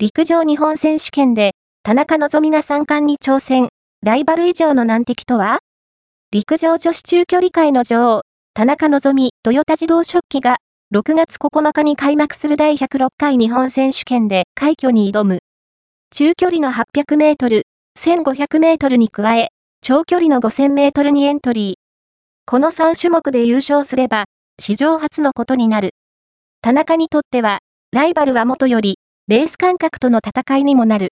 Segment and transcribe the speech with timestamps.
[0.00, 3.68] 陸上日本選手権で、田中希実が三冠に挑戦。
[4.06, 5.58] ライバル以上の難敵とは？
[6.30, 8.22] 陸上女子中距離界の女王、
[8.54, 10.58] 田中希実、トヨタ自動食器が、
[10.94, 15.40] 6月9日に開幕する第106回日本選手権で快挙に挑む。
[16.12, 17.64] 中距離の800メートル、
[17.98, 19.48] 1500メートルに加え、
[19.82, 21.74] 長距離の5000メートルにエントリー。
[22.46, 24.26] この3種目で優勝すれば、
[24.60, 25.90] 史上初のことになる。
[26.62, 27.58] 田中にとっては、
[27.90, 28.97] ライバルは元より、
[29.28, 31.06] レース感覚との戦いにもなる。